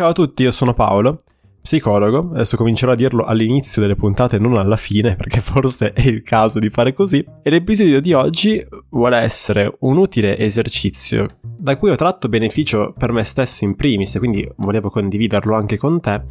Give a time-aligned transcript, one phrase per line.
[0.00, 1.24] Ciao a tutti, io sono Paolo,
[1.60, 6.22] psicologo, adesso comincerò a dirlo all'inizio delle puntate non alla fine perché forse è il
[6.22, 7.22] caso di fare così.
[7.42, 13.12] E l'episodio di oggi vuole essere un utile esercizio da cui ho tratto beneficio per
[13.12, 16.22] me stesso in primis quindi volevo condividerlo anche con te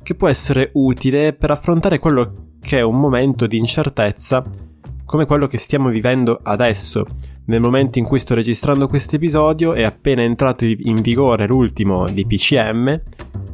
[0.00, 4.44] che può essere utile per affrontare quello che è un momento di incertezza
[5.12, 7.04] come quello che stiamo vivendo adesso.
[7.44, 12.24] Nel momento in cui sto registrando questo episodio è appena entrato in vigore l'ultimo di
[12.24, 12.88] PCM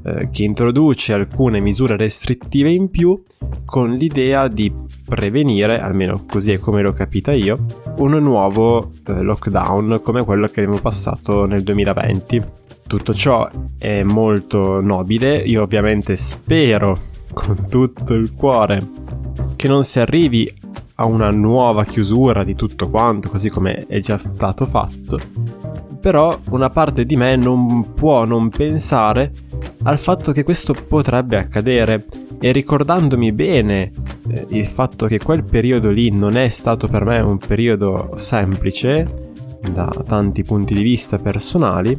[0.04, 3.20] eh, che introduce alcune misure restrittive in più
[3.64, 4.72] con l'idea di
[5.04, 7.64] prevenire, almeno così è come l'ho capita io,
[7.96, 12.42] un nuovo eh, lockdown come quello che abbiamo passato nel 2020.
[12.86, 17.00] Tutto ciò è molto nobile, io ovviamente spero
[17.34, 19.06] con tutto il cuore
[19.56, 20.48] che non si arrivi
[21.00, 25.18] a una nuova chiusura di tutto quanto, così come è già stato fatto.
[26.00, 29.32] Però una parte di me non può non pensare
[29.84, 32.06] al fatto che questo potrebbe accadere
[32.40, 33.92] e ricordandomi bene
[34.28, 39.26] eh, il fatto che quel periodo lì non è stato per me un periodo semplice
[39.72, 41.96] da tanti punti di vista personali,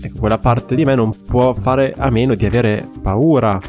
[0.00, 3.60] ecco quella parte di me non può fare a meno di avere paura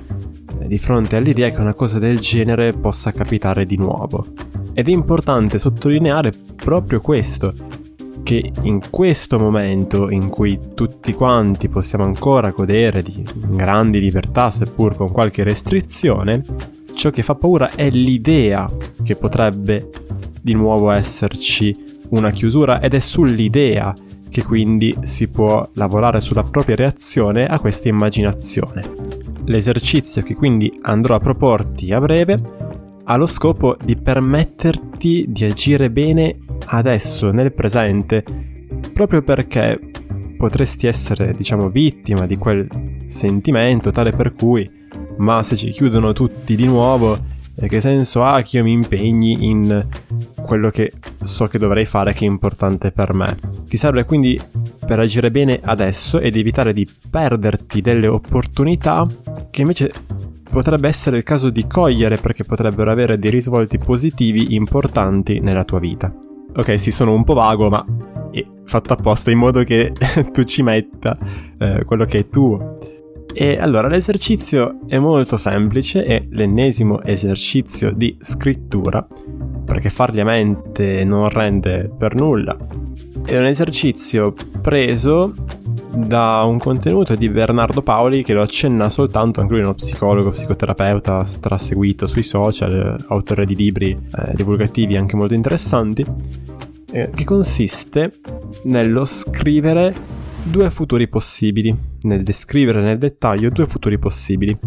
[0.59, 4.25] eh, di fronte all'idea che una cosa del genere possa capitare di nuovo.
[4.73, 7.53] Ed è importante sottolineare proprio questo,
[8.23, 14.95] che in questo momento in cui tutti quanti possiamo ancora godere di grandi libertà seppur
[14.95, 16.43] con qualche restrizione,
[16.93, 18.69] ciò che fa paura è l'idea
[19.03, 19.89] che potrebbe
[20.41, 21.75] di nuovo esserci
[22.09, 23.93] una chiusura ed è sull'idea
[24.29, 28.81] che quindi si può lavorare sulla propria reazione a questa immaginazione.
[29.45, 32.70] L'esercizio che quindi andrò a proporti a breve
[33.03, 38.23] ha lo scopo di permetterti di agire bene adesso, nel presente,
[38.93, 39.79] proprio perché
[40.37, 42.67] potresti essere, diciamo, vittima di quel
[43.07, 44.69] sentimento tale per cui,
[45.17, 47.17] ma se ci chiudono tutti di nuovo,
[47.55, 49.85] eh, che senso ha che io mi impegni in
[50.41, 53.37] quello che so che dovrei fare che è importante per me?
[53.67, 54.39] Ti serve quindi
[54.85, 59.07] per agire bene adesso ed evitare di perderti delle opportunità
[59.49, 59.91] che invece
[60.51, 65.79] potrebbe essere il caso di cogliere perché potrebbero avere dei risvolti positivi importanti nella tua
[65.79, 66.13] vita.
[66.53, 67.83] Ok, sì, sono un po' vago, ma
[68.31, 69.93] è fatto apposta in modo che
[70.33, 71.17] tu ci metta
[71.57, 72.77] eh, quello che è tuo.
[73.33, 79.07] E allora l'esercizio è molto semplice, è l'ennesimo esercizio di scrittura,
[79.63, 82.57] perché farli a mente non rende per nulla.
[83.25, 85.33] È un esercizio preso
[85.93, 90.29] da un contenuto di Bernardo Paoli che lo accenna soltanto, anche lui è uno psicologo,
[90.29, 96.05] psicoterapeuta straseguito sui social, autore di libri eh, divulgativi anche molto interessanti,
[96.91, 98.13] eh, che consiste
[98.63, 99.93] nello scrivere
[100.43, 104.57] due futuri possibili, nel descrivere nel dettaglio due futuri possibili.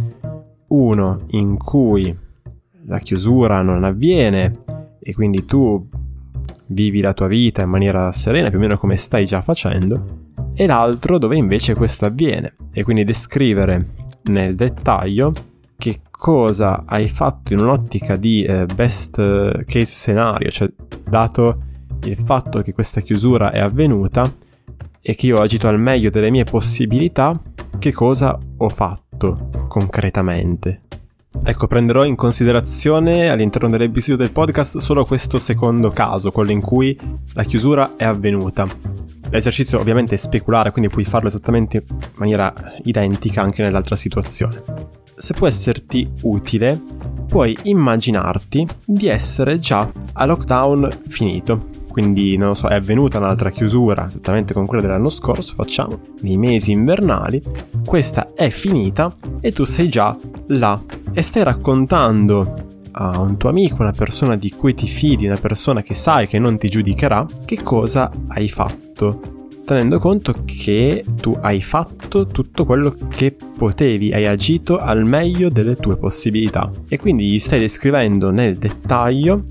[0.68, 2.14] Uno in cui
[2.86, 4.58] la chiusura non avviene
[5.00, 5.88] e quindi tu
[6.66, 10.23] vivi la tua vita in maniera serena, più o meno come stai già facendo,
[10.54, 13.88] e l'altro dove invece questo avviene e quindi descrivere
[14.25, 15.32] nel dettaglio
[15.76, 20.70] che cosa hai fatto in un'ottica di eh, best case scenario, cioè
[21.09, 21.59] dato
[22.04, 24.32] il fatto che questa chiusura è avvenuta
[25.00, 27.38] e che io ho agito al meglio delle mie possibilità,
[27.78, 30.82] che cosa ho fatto concretamente.
[31.42, 36.98] Ecco, prenderò in considerazione all'interno dell'episodio del podcast solo questo secondo caso, quello in cui
[37.34, 38.66] la chiusura è avvenuta.
[39.30, 42.52] L'esercizio ovviamente è speculare, quindi puoi farlo esattamente in maniera
[42.84, 44.62] identica anche nell'altra situazione.
[45.16, 46.80] Se può esserti utile,
[47.26, 51.72] puoi immaginarti di essere già a lockdown finito.
[51.88, 56.36] Quindi, non lo so, è avvenuta un'altra chiusura, esattamente come quella dell'anno scorso, facciamo, nei
[56.36, 57.41] mesi invernali.
[57.84, 60.18] Questa è finita e tu sei già
[60.48, 60.80] là
[61.12, 62.63] e stai raccontando
[62.97, 66.38] a un tuo amico, una persona di cui ti fidi, una persona che sai che
[66.38, 69.32] non ti giudicherà, che cosa hai fatto.
[69.65, 75.77] Tenendo conto che tu hai fatto tutto quello che potevi, hai agito al meglio delle
[75.77, 76.71] tue possibilità.
[76.86, 79.45] E quindi gli stai descrivendo nel dettaglio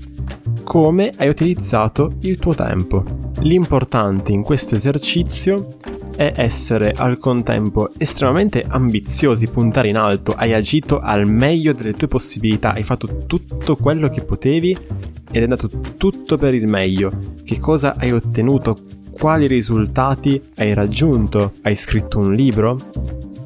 [0.62, 3.04] come hai utilizzato il tuo tempo.
[3.40, 5.76] L'importante in questo esercizio
[6.16, 12.08] è essere al contempo estremamente ambiziosi, puntare in alto, hai agito al meglio delle tue
[12.08, 14.76] possibilità, hai fatto tutto quello che potevi
[15.30, 17.10] ed è andato tutto per il meglio.
[17.42, 18.78] Che cosa hai ottenuto?
[19.10, 21.54] Quali risultati hai raggiunto?
[21.62, 22.78] Hai scritto un libro?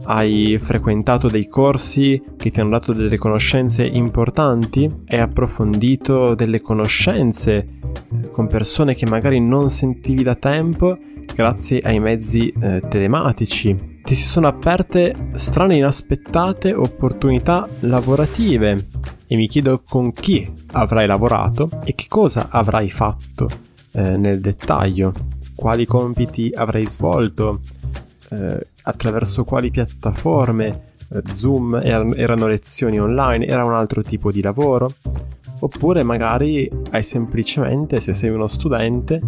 [0.05, 4.91] Hai frequentato dei corsi che ti hanno dato delle conoscenze importanti?
[5.07, 10.97] Hai approfondito delle conoscenze eh, con persone che magari non sentivi da tempo
[11.39, 14.01] grazie ai mezzi eh, telematici.
[14.03, 18.89] Ti si sono aperte strane inaspettate opportunità lavorative.
[19.25, 23.49] E mi chiedo con chi avrai lavorato e che cosa avrai fatto
[23.93, 25.13] eh, nel dettaglio,
[25.55, 27.61] quali compiti avrai svolto,
[28.31, 30.67] eh, attraverso quali piattaforme,
[31.09, 34.93] eh, Zoom erano, erano lezioni online, era un altro tipo di lavoro,
[35.61, 39.21] oppure magari hai semplicemente, se sei uno studente,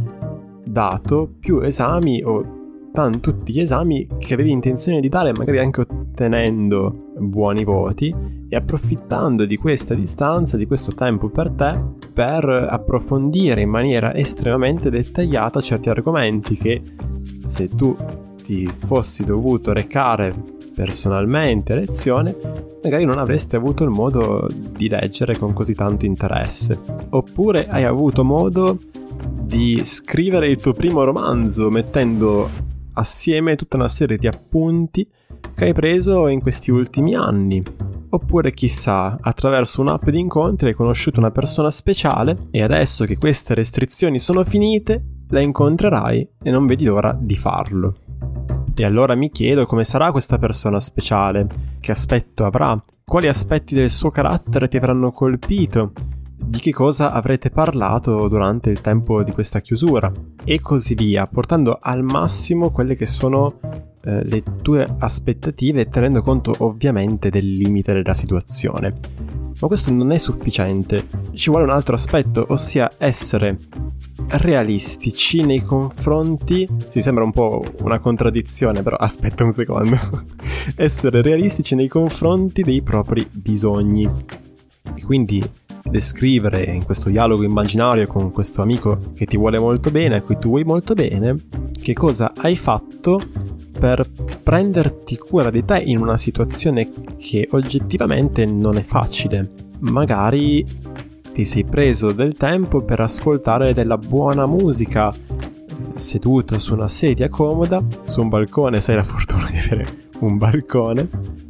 [0.71, 2.59] dato più esami o
[2.93, 8.15] tanto tutti gli esami che avevi intenzione di dare, magari anche ottenendo buoni voti
[8.49, 11.79] e approfittando di questa distanza, di questo tempo per te,
[12.13, 16.83] per approfondire in maniera estremamente dettagliata certi argomenti che
[17.47, 17.97] se tu
[18.43, 20.35] ti fossi dovuto recare
[20.75, 22.35] personalmente a lezione,
[22.83, 26.79] magari non avresti avuto il modo di leggere con così tanto interesse.
[27.11, 28.79] Oppure hai avuto modo
[29.51, 32.49] di scrivere il tuo primo romanzo mettendo
[32.93, 35.05] assieme tutta una serie di appunti
[35.57, 37.61] che hai preso in questi ultimi anni.
[38.11, 43.55] Oppure chissà, attraverso un'app di incontri hai conosciuto una persona speciale e adesso che queste
[43.55, 47.97] restrizioni sono finite, la incontrerai e non vedi l'ora di farlo.
[48.73, 51.49] E allora mi chiedo come sarà questa persona speciale,
[51.81, 55.93] che aspetto avrà, quali aspetti del suo carattere ti avranno colpito,
[56.51, 60.11] di che cosa avrete parlato durante il tempo di questa chiusura
[60.43, 63.61] e così via, portando al massimo quelle che sono
[64.03, 68.95] eh, le tue aspettative tenendo conto ovviamente del limite della situazione.
[69.61, 73.59] Ma questo non è sufficiente, ci vuole un altro aspetto, ossia essere
[74.27, 79.97] realistici nei confronti, si sembra un po' una contraddizione, però aspetta un secondo,
[80.75, 84.11] essere realistici nei confronti dei propri bisogni.
[84.95, 85.41] E quindi
[85.91, 90.39] descrivere in questo dialogo immaginario con questo amico che ti vuole molto bene, a cui
[90.39, 91.37] tu vuoi molto bene,
[91.81, 93.21] che cosa hai fatto
[93.79, 94.09] per
[94.43, 99.51] prenderti cura di te in una situazione che oggettivamente non è facile.
[99.81, 100.65] Magari
[101.33, 105.13] ti sei preso del tempo per ascoltare della buona musica
[105.95, 110.39] seduto su una sedia comoda, su un balcone, se hai la fortuna di avere un
[110.39, 111.09] balcone,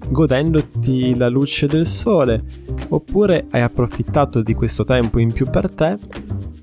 [0.09, 2.43] godendoti la luce del sole,
[2.89, 5.99] oppure hai approfittato di questo tempo in più per te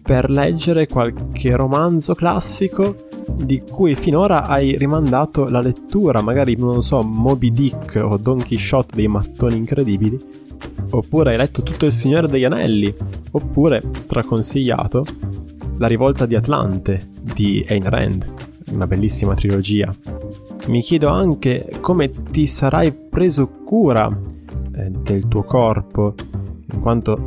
[0.01, 7.01] per leggere qualche romanzo classico di cui finora hai rimandato la lettura, magari non so,
[7.03, 10.17] Moby Dick o Don Quixote dei mattoni incredibili,
[10.91, 12.93] oppure hai letto tutto Il Signore degli Anelli,
[13.31, 15.05] oppure, straconsigliato,
[15.77, 18.33] La rivolta di Atlante di Ayn Rand,
[18.71, 19.93] una bellissima trilogia.
[20.67, 24.07] Mi chiedo anche come ti sarai preso cura
[24.75, 26.13] eh, del tuo corpo,
[26.73, 27.25] in quanto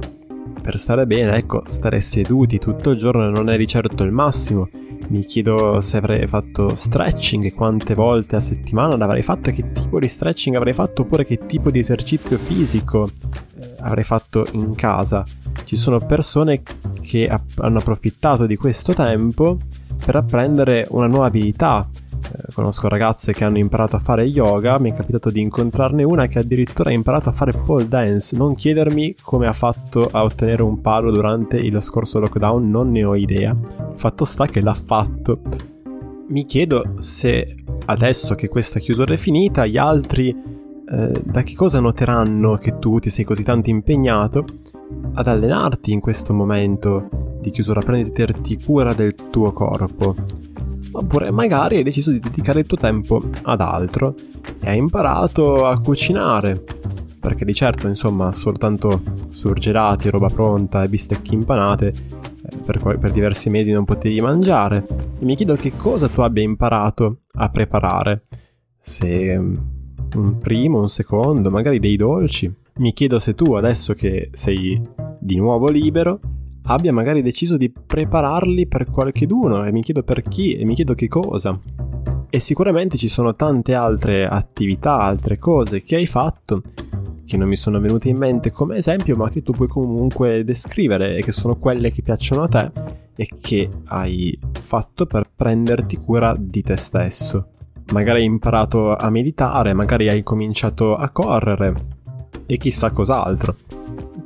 [0.60, 4.68] per stare bene, ecco, stare seduti tutto il giorno non è di certo il massimo
[5.10, 9.98] mi chiedo se avrei fatto stretching quante volte a settimana l'avrei fatto e che tipo
[9.98, 13.10] di stretching avrei fatto oppure che tipo di esercizio fisico
[13.58, 15.24] eh, avrei fatto in casa.
[15.64, 16.62] Ci sono persone
[17.02, 19.58] che hanno approfittato di questo tempo
[20.04, 21.88] per apprendere una nuova abilità,
[22.52, 26.38] conosco ragazze che hanno imparato a fare yoga, mi è capitato di incontrarne una che
[26.38, 28.36] addirittura ha imparato a fare pole dance.
[28.36, 33.04] Non chiedermi come ha fatto a ottenere un palo durante il scorso lockdown, non ne
[33.04, 33.56] ho idea.
[33.94, 35.40] Fatto sta che l'ha fatto.
[36.28, 37.56] Mi chiedo se
[37.86, 42.98] adesso che questa chiusura è finita, gli altri eh, da che cosa noteranno che tu
[42.98, 44.44] ti sei così tanto impegnato
[45.14, 47.08] ad allenarti in questo momento
[47.40, 50.39] di chiusura, prenderti cura del tuo corpo
[50.92, 54.14] oppure magari hai deciso di dedicare il tuo tempo ad altro
[54.60, 56.62] e hai imparato a cucinare,
[57.18, 63.50] perché di certo insomma soltanto surgelati, roba pronta e bistecche impanate eh, per, per diversi
[63.50, 64.86] mesi non potevi mangiare.
[65.18, 68.26] E mi chiedo che cosa tu abbia imparato a preparare,
[68.80, 69.56] se mm,
[70.16, 72.52] un primo, un secondo, magari dei dolci.
[72.76, 74.80] Mi chiedo se tu adesso che sei
[75.18, 76.20] di nuovo libero
[76.64, 80.94] abbia magari deciso di prepararli per qualcheduno e mi chiedo per chi e mi chiedo
[80.94, 81.58] che cosa.
[82.28, 86.62] E sicuramente ci sono tante altre attività, altre cose che hai fatto
[87.30, 91.16] che non mi sono venute in mente come esempio, ma che tu puoi comunque descrivere
[91.16, 92.72] e che sono quelle che piacciono a te
[93.14, 97.50] e che hai fatto per prenderti cura di te stesso.
[97.92, 101.74] Magari hai imparato a meditare, magari hai cominciato a correre
[102.46, 103.79] e chissà cos'altro.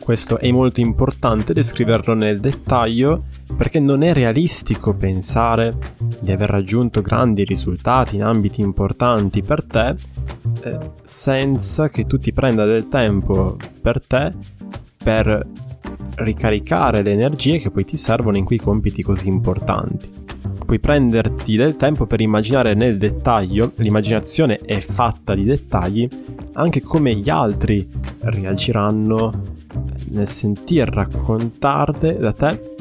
[0.04, 3.24] Questo è molto importante descriverlo nel dettaglio
[3.56, 5.78] perché non è realistico pensare
[6.20, 9.96] di aver raggiunto grandi risultati in ambiti importanti per te
[10.62, 14.34] eh, senza che tu ti prenda del tempo per te
[15.02, 15.46] per
[16.16, 20.10] ricaricare le energie che poi ti servono in quei compiti così importanti.
[20.66, 26.06] puoi prenderti del tempo per immaginare nel dettaglio, l'immaginazione è fatta di dettagli,
[26.52, 27.88] anche come gli altri
[28.20, 29.53] reagiranno
[30.14, 32.72] nel sentir raccontarle da te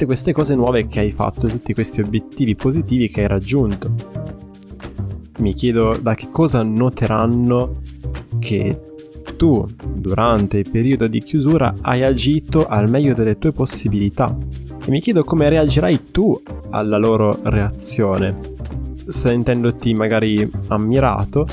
[0.00, 3.94] tutte queste cose nuove che hai fatto, tutti questi obiettivi positivi che hai raggiunto.
[5.38, 7.80] Mi chiedo da che cosa noteranno
[8.38, 8.80] che
[9.36, 14.36] tu, durante il periodo di chiusura, hai agito al meglio delle tue possibilità.
[14.84, 18.38] E mi chiedo come reagirai tu alla loro reazione,
[19.06, 21.46] sentendoti magari ammirato,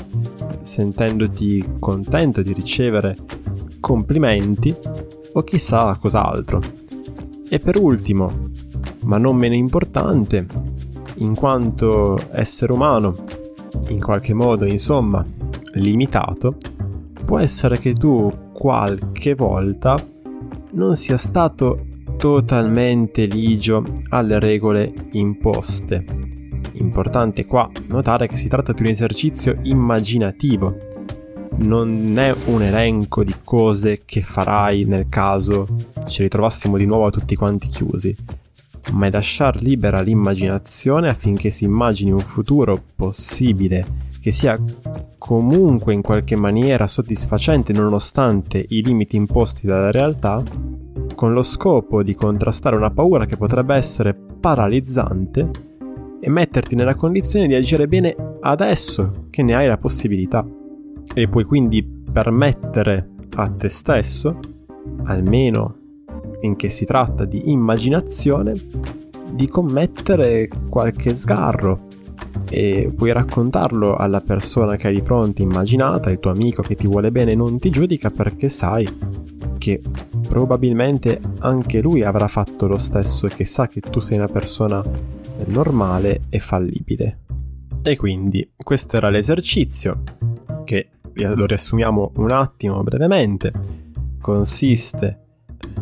[0.62, 3.16] sentendoti contento di ricevere
[3.80, 4.74] complimenti
[5.38, 6.60] o chissà cos'altro.
[7.48, 8.50] E per ultimo,
[9.02, 10.46] ma non meno importante,
[11.16, 13.14] in quanto essere umano,
[13.88, 15.24] in qualche modo insomma,
[15.74, 16.56] limitato,
[17.24, 19.96] può essere che tu qualche volta
[20.72, 21.84] non sia stato
[22.16, 26.04] totalmente ligio alle regole imposte.
[26.72, 30.76] Importante qua notare che si tratta di un esercizio immaginativo,
[31.58, 35.66] non è un elenco di cose che farai nel caso
[36.06, 38.14] ci ritrovassimo di nuovo tutti quanti chiusi,
[38.92, 44.58] ma è lasciar libera l'immaginazione affinché si immagini un futuro possibile che sia
[45.18, 50.42] comunque in qualche maniera soddisfacente nonostante i limiti imposti dalla realtà,
[51.14, 55.50] con lo scopo di contrastare una paura che potrebbe essere paralizzante
[56.20, 60.57] e metterti nella condizione di agire bene adesso che ne hai la possibilità.
[61.14, 64.38] E puoi quindi permettere a te stesso,
[65.04, 65.76] almeno
[66.40, 68.54] finché si tratta di immaginazione,
[69.30, 71.86] di commettere qualche sgarro
[72.50, 76.86] e puoi raccontarlo alla persona che hai di fronte immaginata, il tuo amico che ti
[76.86, 78.86] vuole bene non ti giudica perché sai
[79.58, 79.82] che
[80.26, 84.82] probabilmente anche lui avrà fatto lo stesso e che sa che tu sei una persona
[85.46, 87.18] normale e fallibile.
[87.82, 90.02] E quindi questo era l'esercizio
[91.26, 93.52] lo riassumiamo un attimo brevemente.
[94.20, 95.26] Consiste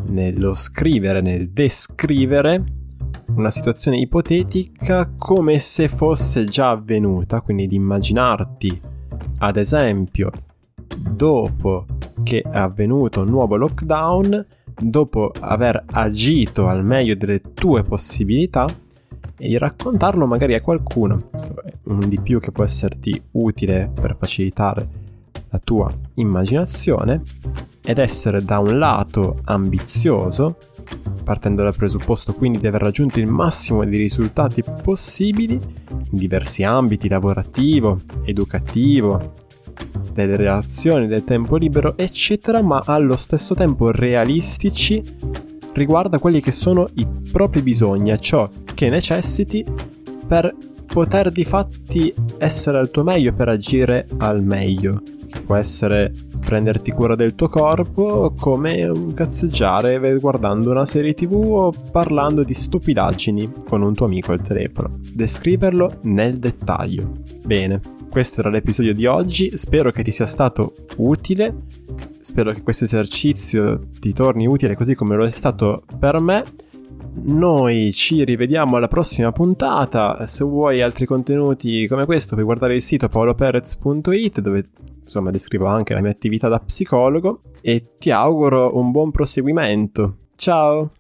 [0.09, 2.65] nello scrivere, nel descrivere
[3.35, 8.81] una situazione ipotetica come se fosse già avvenuta, quindi di immaginarti,
[9.39, 10.31] ad esempio,
[10.99, 11.87] dopo
[12.23, 14.47] che è avvenuto un nuovo lockdown,
[14.79, 18.67] dopo aver agito al meglio delle tue possibilità
[19.39, 21.31] e raccontarlo magari a qualcuno,
[21.85, 25.05] un di più che può esserti utile per facilitare
[25.57, 27.23] la tua immaginazione
[27.83, 30.57] ed essere da un lato ambizioso
[31.25, 37.09] partendo dal presupposto quindi di aver raggiunto il massimo di risultati possibili in diversi ambiti,
[37.09, 39.35] lavorativo, educativo,
[40.13, 45.03] delle relazioni, del tempo libero, eccetera, ma allo stesso tempo realistici
[45.73, 49.65] riguardo a quelli che sono i propri bisogni, a ciò che necessiti
[50.27, 50.55] per
[50.87, 55.03] poter di fatti essere al tuo meglio, per agire al meglio.
[55.47, 56.13] Può essere
[56.45, 63.53] prenderti cura del tuo corpo come cazzeggiare guardando una serie tv o parlando di stupidaggini
[63.69, 64.99] con un tuo amico al telefono.
[65.13, 67.13] Descriverlo nel dettaglio.
[67.45, 71.55] Bene, questo era l'episodio di oggi, spero che ti sia stato utile,
[72.19, 76.43] spero che questo esercizio ti torni utile così come lo è stato per me.
[77.23, 80.27] Noi ci rivediamo alla prossima puntata.
[80.27, 84.65] Se vuoi altri contenuti come questo, puoi guardare il sito paoloperez.it dove
[85.07, 90.17] insomma descrivo anche la mia attività da psicologo e ti auguro un buon proseguimento.
[90.35, 90.91] Ciao!